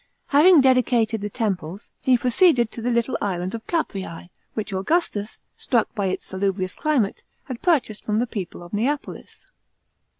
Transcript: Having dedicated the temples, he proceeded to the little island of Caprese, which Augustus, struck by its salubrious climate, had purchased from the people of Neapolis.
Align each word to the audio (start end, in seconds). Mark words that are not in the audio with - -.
Having 0.29 0.61
dedicated 0.61 1.21
the 1.21 1.29
temples, 1.29 1.91
he 2.01 2.17
proceeded 2.17 2.71
to 2.71 2.81
the 2.81 2.89
little 2.89 3.15
island 3.21 3.53
of 3.53 3.67
Caprese, 3.67 4.31
which 4.55 4.73
Augustus, 4.73 5.37
struck 5.55 5.93
by 5.93 6.07
its 6.07 6.25
salubrious 6.25 6.73
climate, 6.73 7.21
had 7.43 7.61
purchased 7.61 8.03
from 8.03 8.17
the 8.17 8.25
people 8.25 8.63
of 8.63 8.73
Neapolis. 8.73 9.45